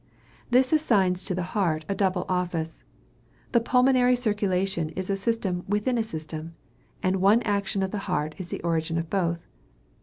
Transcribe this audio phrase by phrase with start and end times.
[0.49, 2.83] This assigns to the heart a double office.
[3.51, 6.55] The pulmonary circulation is a system within a system;
[7.03, 9.45] and one action of the heart is the origin of both.